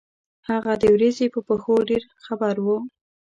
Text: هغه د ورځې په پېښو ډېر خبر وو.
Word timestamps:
هغه 0.49 0.73
د 0.81 0.83
ورځې 0.95 1.25
په 1.33 1.39
پېښو 1.47 1.75
ډېر 1.89 2.03
خبر 2.25 2.55
وو. 2.65 2.77